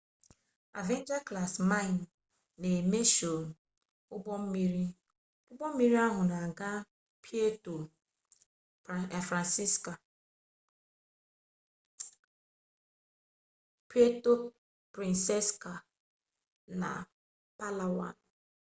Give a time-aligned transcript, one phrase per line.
[0.79, 2.01] avenger class mine
[2.61, 3.33] na emesho
[4.13, 4.85] ugbommiri
[5.49, 6.71] ugbommiri ahu n'aga
[14.07, 14.35] puerto
[14.93, 15.73] princessa
[16.81, 16.89] na
[17.57, 18.15] palawan